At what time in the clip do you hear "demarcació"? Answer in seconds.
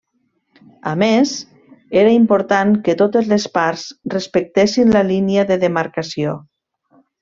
5.69-6.39